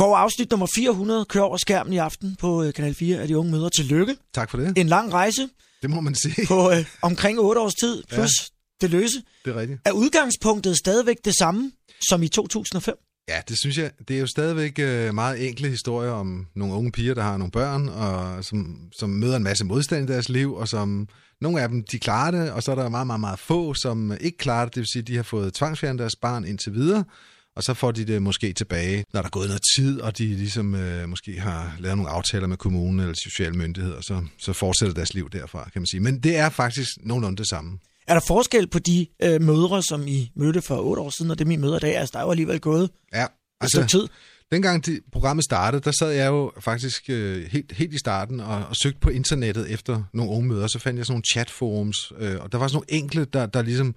[0.00, 3.38] Går afsnit nummer 400 kører over skærmen i aften på øh, Kanal 4 af de
[3.38, 3.70] unge mødre.
[3.70, 4.16] Tillykke.
[4.34, 4.78] Tak for det.
[4.78, 5.48] En lang rejse
[5.82, 6.46] Det må man sige.
[6.46, 8.44] på øh, omkring 8 års tid, plus ja.
[8.80, 9.22] det løse.
[9.44, 9.80] Det er rigtigt.
[9.84, 11.72] Er udgangspunktet stadigvæk det samme
[12.08, 12.94] som i 2005?
[13.28, 13.90] Ja, det synes jeg.
[14.08, 17.50] Det er jo stadigvæk øh, meget enkle historier om nogle unge piger, der har nogle
[17.50, 21.08] børn, og som, som møder en masse modstand i deres liv, og som
[21.40, 24.12] nogle af dem, de klarer det, og så er der meget, meget, meget få, som
[24.20, 24.74] ikke klarer det.
[24.74, 27.04] Det vil sige, at de har fået tvangsfjernet deres barn indtil videre,
[27.56, 30.26] og så får de det måske tilbage, når der er gået noget tid, og de
[30.26, 34.94] ligesom øh, måske har lavet nogle aftaler med kommunen eller sociale myndigheder, så, så fortsætter
[34.94, 36.00] deres liv derfra, kan man sige.
[36.00, 37.78] Men det er faktisk nogenlunde det samme.
[38.06, 41.38] Er der forskel på de øh, mødre, som I mødte for 8 år siden, og
[41.38, 41.96] dem I møder i dag?
[41.96, 43.26] Altså, der er jo alligevel gået Ja,
[43.60, 44.08] altså, tid.
[44.52, 48.66] Dengang de, programmet startede, der sad jeg jo faktisk øh, helt, helt i starten og,
[48.66, 50.66] og søgte på internettet efter nogle unge møder.
[50.66, 53.62] Så fandt jeg sådan nogle chatforums, øh, og der var sådan nogle enkle, der, der
[53.62, 53.94] ligesom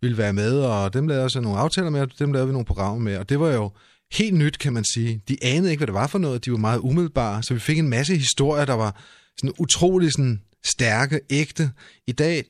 [0.00, 2.52] ville være med, og dem lavede jeg også nogle aftaler med, og dem lavede vi
[2.52, 3.16] nogle programmer med.
[3.16, 3.70] Og det var jo
[4.12, 5.20] helt nyt, kan man sige.
[5.28, 6.44] De anede ikke, hvad det var for noget.
[6.44, 9.02] De var meget umiddelbare, så vi fik en masse historier, der var
[9.38, 11.70] sådan utrolig sådan stærke, ægte.
[12.06, 12.44] I dag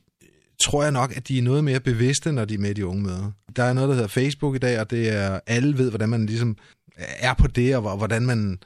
[0.62, 2.86] tror jeg nok, at de er noget mere bevidste, når de er med i de
[2.86, 3.32] unge møder.
[3.56, 6.26] Der er noget, der hedder Facebook i dag, og det er, alle ved, hvordan man
[6.26, 6.56] ligesom
[6.98, 8.58] er på det, og hvordan man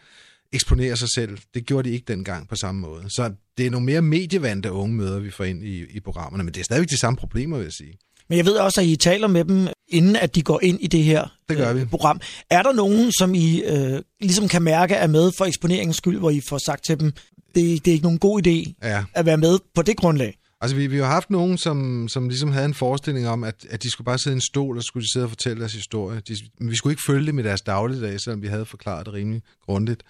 [0.53, 1.39] eksponerer sig selv.
[1.55, 3.05] Det gjorde de ikke dengang på samme måde.
[3.09, 6.55] Så det er nogle mere medievandte unge møder, vi får ind i, i programmerne, men
[6.55, 7.93] det er stadigvæk de samme problemer, vil jeg sige.
[8.29, 10.87] Men jeg ved også, at I taler med dem, inden at de går ind i
[10.87, 11.85] det her Det gør øh, vi.
[11.85, 12.21] program.
[12.51, 16.31] Er der nogen, som I øh, ligesom kan mærke er med for eksponeringens skyld, hvor
[16.31, 17.13] I får sagt til dem,
[17.55, 19.05] det, det er ikke nogen god idé Ja.
[19.15, 20.37] at være med på det grundlag?
[20.67, 23.83] Altså, vi, vi har haft nogen, som, som ligesom havde en forestilling om, at, at
[23.83, 26.21] de skulle bare sidde i en stol, og skulle de sidde og fortælle deres historie.
[26.21, 29.15] De, men vi skulle ikke følge dem i deres dagligdag, selvom vi havde forklaret det
[29.15, 30.03] rimelig grundigt.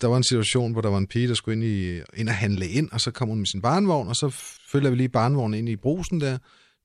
[0.00, 2.34] Der var en situation, hvor der var en pige, der skulle ind, i, ind og
[2.34, 4.28] handle ind, og så kom hun med sin barnvogn, og så
[4.72, 6.38] følger vi lige barnvognen ind i brusen der.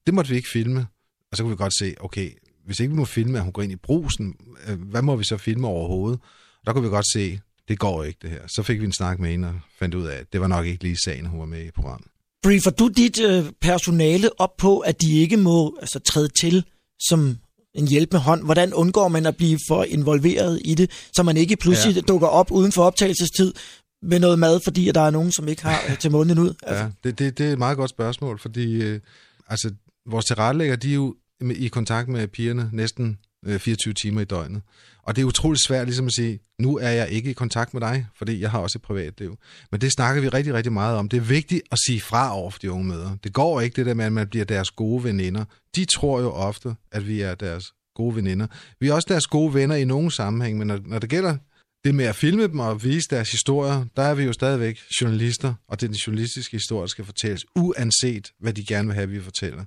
[0.05, 0.87] Det måtte vi ikke filme.
[1.31, 2.31] Og så kunne vi godt se, okay,
[2.65, 4.35] hvis ikke vi må filme, at hun går ind i brusen,
[4.67, 6.19] øh, hvad må vi så filme overhovedet?
[6.59, 8.47] Og der kunne vi godt se, det går ikke det her.
[8.47, 10.65] Så fik vi en snak med hende og fandt ud af, at det var nok
[10.65, 12.08] ikke lige sagen, hun var med i programmet.
[12.43, 16.63] Briefer du dit øh, personale op på, at de ikke må altså, træde til
[16.99, 17.37] som
[17.73, 18.43] en hjælpende hånd?
[18.43, 22.01] Hvordan undgår man at blive for involveret i det, så man ikke pludselig ja.
[22.01, 23.53] dukker op uden for optagelsestid
[24.01, 26.53] med noget mad, fordi at der er nogen, som ikke har øh, til munden ud?
[26.63, 28.99] Altså, Ja, det, det, det er et meget godt spørgsmål, fordi øh,
[29.47, 29.71] altså,
[30.09, 34.61] vores tilrettelægger, de er jo i kontakt med pigerne næsten øh, 24 timer i døgnet.
[35.09, 37.81] Og det er utroligt svært ligesom at sige, nu er jeg ikke i kontakt med
[37.81, 39.37] dig, fordi jeg har også et privatliv.
[39.71, 41.09] Men det snakker vi rigtig, rigtig meget om.
[41.09, 43.17] Det er vigtigt at sige fra over for de unge møder.
[43.23, 45.45] Det går ikke det der med, at man bliver deres gode veninder.
[45.75, 48.47] De tror jo ofte, at vi er deres gode veninder.
[48.79, 51.37] Vi er også deres gode venner i nogle sammenhæng, men når, når det gælder
[51.85, 55.53] det med at filme dem og vise deres historier, der er vi jo stadigvæk journalister,
[55.67, 59.09] og det er den journalistiske historie, der skal fortælles, uanset hvad de gerne vil have,
[59.09, 59.63] vi fortæller.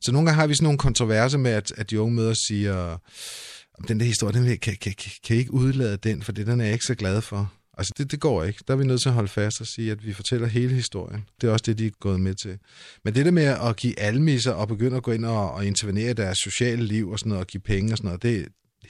[0.00, 2.98] Så nogle gange har vi sådan nogle kontroverser med, at, at de unge møder siger,
[3.78, 6.32] "Om den der historie, den vil, kan, kan, kan, kan I ikke udlade den, for
[6.32, 7.52] det den er jeg ikke så glad for.
[7.78, 8.64] Altså det, det går ikke.
[8.68, 11.24] Der er vi nødt til at holde fast og sige, at vi fortæller hele historien.
[11.40, 12.58] Det er også det, de er gået med til.
[13.04, 16.10] Men det der med at give almisser og begynde at gå ind og, og intervenere
[16.10, 18.48] i deres sociale liv og sådan noget, og give penge og sådan noget, det,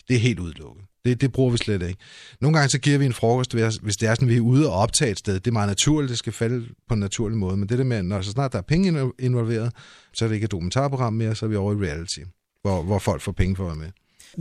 [0.09, 0.85] det er helt udelukket.
[1.05, 2.01] Det, det bruger vi slet ikke.
[2.41, 4.75] Nogle gange så giver vi en frokost, hvis det er sådan, vi er ude og
[4.75, 5.35] optage et sted.
[5.35, 7.57] Det er meget naturligt, det skal falde på en naturlig måde.
[7.57, 9.73] Men det der med, når så snart der er penge involveret,
[10.15, 12.21] så er det ikke et dokumentarprogram mere, så er vi over i reality,
[12.63, 13.91] hvor, hvor folk får penge for at være med.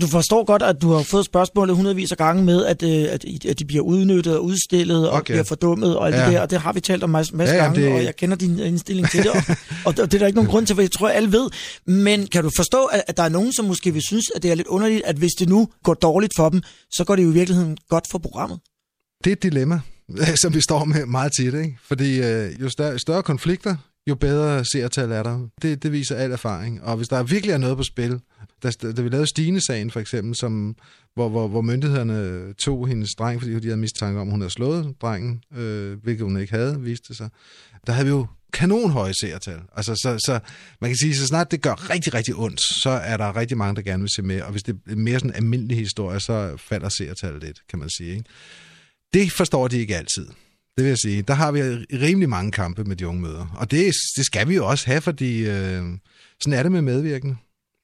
[0.01, 3.45] Du forstår godt, at du har fået spørgsmålet hundredvis af gange med, at, øh, at,
[3.45, 5.33] at de bliver udnyttet og udstillet og Okay.
[5.33, 6.25] bliver fordummet og alt Ja.
[6.25, 8.15] det der, og det har vi talt om masse, masse Ja, gange, det- og jeg
[8.15, 9.41] kender din indstilling til det, og,
[9.85, 11.49] og det er der ikke nogen grund til, for jeg tror, alle ved.
[11.85, 14.51] Men kan du forstå, at, at der er nogen, som måske vil synes, at det
[14.51, 16.61] er lidt underligt, at hvis det nu går dårligt for dem,
[16.91, 18.59] så går det jo i virkeligheden godt for programmet?
[19.23, 19.79] Det er et dilemma,
[20.41, 21.77] som vi står med meget tit, ikke?
[21.87, 23.75] Fordi øh, jo større, større konflikter,
[24.09, 25.39] jo bedre seertal er der.
[25.61, 26.83] Det, det viser al erfaring.
[26.83, 28.19] Og hvis der virkelig er noget på spil,
[28.63, 30.75] da, da vi lavede Stine-sagen for eksempel, som,
[31.13, 34.53] hvor, hvor, hvor myndighederne tog hendes dreng, fordi de havde mistanke om, at hun havde
[34.53, 37.29] slået drengen, øh, hvilket hun ikke havde, viste det sig.
[37.87, 39.59] Der havde vi jo kanonhøje seertal.
[39.75, 40.39] Altså, så, så
[40.81, 43.75] man kan sige, så snart det gør rigtig, rigtig ondt, så er der rigtig mange,
[43.75, 44.41] der gerne vil se med.
[44.41, 47.89] Og hvis det er mere sådan en almindelig historie, så falder seertallet lidt, kan man
[47.89, 48.11] sige.
[48.11, 48.23] Ikke?
[49.13, 50.25] Det forstår de ikke altid.
[50.77, 51.21] Det vil jeg sige.
[51.21, 51.61] Der har vi
[51.97, 53.55] rimelig mange kampe med de unge møder.
[53.57, 55.83] Og det, det skal vi jo også have, fordi øh,
[56.39, 57.35] sådan er det med medvirkende.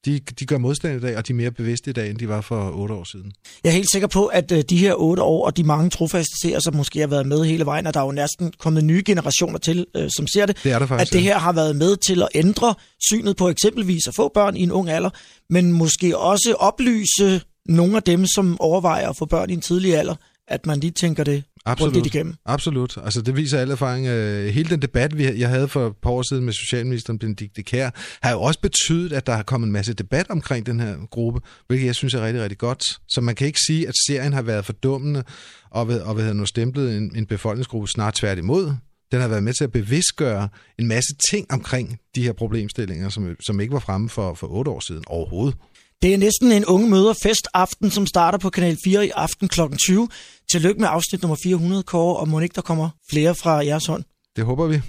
[0.05, 2.29] De, de gør modstand i dag, og de er mere bevidste i dag, end de
[2.29, 3.31] var for otte år siden.
[3.63, 6.31] Jeg er helt sikker på, at øh, de her otte år, og de mange trofaste
[6.41, 9.03] seere, som måske har været med hele vejen, og der er jo næsten kommet nye
[9.05, 11.11] generationer til, øh, som ser det, Det er der faktisk.
[11.11, 12.75] at det her har været med til at ændre
[13.09, 15.09] synet på eksempelvis at få børn i en ung alder,
[15.49, 19.97] men måske også oplyse nogle af dem, som overvejer at få børn i en tidlig
[19.97, 20.15] alder,
[20.47, 22.05] at man lige tænker det Absolut.
[22.05, 22.35] igennem.
[22.45, 22.97] Absolut.
[23.03, 24.07] Altså, det viser al erfaring.
[24.07, 27.63] Øh, hele den debat, vi, jeg havde for et par år siden med Socialministeren Benedikte
[27.63, 27.89] Kær,
[28.23, 31.39] har jo også betydet, at der er kommet en masse debat omkring den her gruppe,
[31.67, 32.83] hvilket jeg synes er rigtig, rigtig godt.
[33.07, 35.23] Så man kan ikke sige, at serien har været fordummende
[35.71, 38.73] og, ved, og ved nu stemplet en, en befolkningsgruppe snart tværtimod.
[39.11, 43.35] Den har været med til at bevidstgøre en masse ting omkring de her problemstillinger, som,
[43.45, 45.57] som ikke var fremme for, for otte år siden overhovedet.
[46.01, 49.61] Det er næsten en unge møder festaften, som starter på Kanal 4 i aften kl.
[49.85, 50.07] 20.
[50.51, 54.03] Tillykke med afsnit nummer 400, Kåre, og må ikke der kommer flere fra jeres hånd.
[54.35, 54.81] Det håber vi.